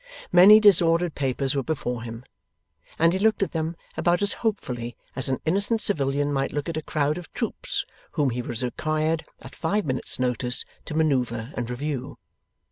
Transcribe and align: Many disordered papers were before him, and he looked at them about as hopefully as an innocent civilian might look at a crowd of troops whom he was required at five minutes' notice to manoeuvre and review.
Many 0.31 0.59
disordered 0.59 1.13
papers 1.13 1.53
were 1.53 1.61
before 1.61 2.01
him, 2.01 2.23
and 2.97 3.13
he 3.13 3.19
looked 3.19 3.43
at 3.43 3.51
them 3.51 3.75
about 3.95 4.23
as 4.23 4.33
hopefully 4.41 4.97
as 5.15 5.29
an 5.29 5.37
innocent 5.45 5.79
civilian 5.79 6.33
might 6.33 6.51
look 6.51 6.67
at 6.67 6.75
a 6.75 6.81
crowd 6.81 7.19
of 7.19 7.31
troops 7.33 7.85
whom 8.13 8.31
he 8.31 8.41
was 8.41 8.63
required 8.63 9.23
at 9.43 9.55
five 9.55 9.85
minutes' 9.85 10.17
notice 10.17 10.65
to 10.85 10.95
manoeuvre 10.95 11.53
and 11.55 11.69
review. 11.69 12.17